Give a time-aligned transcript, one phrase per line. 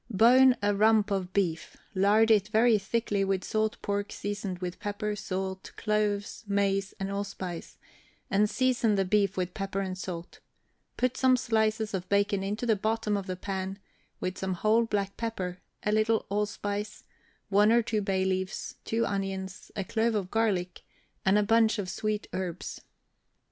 [0.09, 5.15] Bone a rump of beef, lard it very thickly with salt pork seasoned with pepper,
[5.15, 7.77] salt, cloves, mace, and allspice,
[8.27, 10.39] and season the beef with pepper and salt;
[10.97, 13.77] put some slices of bacon into the bottom of the pan,
[14.19, 17.03] with some whole black pepper, a little allspice,
[17.49, 20.81] one or two bay leaves, two onions, a clove of garlic,
[21.27, 22.81] and a bunch of sweet herbs.